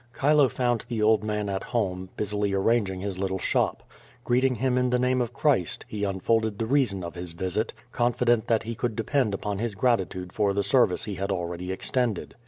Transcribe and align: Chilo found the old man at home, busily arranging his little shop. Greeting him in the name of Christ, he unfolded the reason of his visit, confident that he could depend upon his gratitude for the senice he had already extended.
Chilo 0.19 0.49
found 0.49 0.87
the 0.89 0.99
old 1.03 1.23
man 1.23 1.47
at 1.47 1.61
home, 1.61 2.09
busily 2.17 2.55
arranging 2.55 3.01
his 3.01 3.19
little 3.19 3.37
shop. 3.37 3.83
Greeting 4.23 4.55
him 4.55 4.75
in 4.75 4.89
the 4.89 4.97
name 4.97 5.21
of 5.21 5.31
Christ, 5.31 5.85
he 5.87 6.03
unfolded 6.05 6.57
the 6.57 6.65
reason 6.65 7.03
of 7.03 7.13
his 7.13 7.33
visit, 7.33 7.71
confident 7.91 8.47
that 8.47 8.63
he 8.63 8.73
could 8.73 8.95
depend 8.95 9.35
upon 9.35 9.59
his 9.59 9.75
gratitude 9.75 10.33
for 10.33 10.53
the 10.53 10.63
senice 10.63 11.05
he 11.05 11.13
had 11.13 11.29
already 11.31 11.71
extended. 11.71 12.33